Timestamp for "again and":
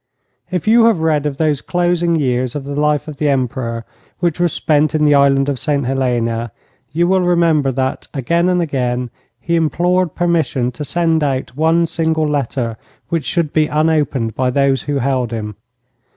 8.11-8.63